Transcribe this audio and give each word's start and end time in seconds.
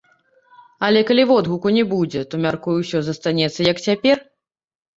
Але 0.87 1.03
калі 1.09 1.25
водгуку 1.31 1.67
не 1.77 1.83
будзе, 1.93 2.25
то, 2.33 2.41
мяркую, 2.47 2.75
усё 2.81 2.99
застанецца 3.11 3.61
як 3.71 3.87
цяпер. 3.87 4.17